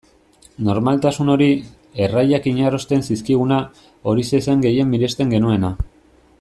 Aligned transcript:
Normaltasun 0.67 1.29
hori, 1.33 1.49
erraiak 2.07 2.49
inarrosten 2.53 3.05
zizkiguna, 3.11 3.59
horixe 4.13 4.43
zen 4.47 4.65
gehien 4.67 4.93
miresten 4.95 5.37
genuena. 5.39 5.73